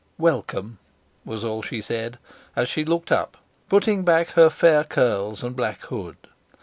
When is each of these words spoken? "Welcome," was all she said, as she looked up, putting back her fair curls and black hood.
"Welcome," 0.17 0.79
was 1.23 1.43
all 1.43 1.61
she 1.61 1.79
said, 1.79 2.17
as 2.55 2.67
she 2.67 2.83
looked 2.83 3.11
up, 3.11 3.37
putting 3.69 4.03
back 4.03 4.29
her 4.29 4.49
fair 4.49 4.83
curls 4.83 5.43
and 5.43 5.55
black 5.55 5.81
hood. 5.85 6.17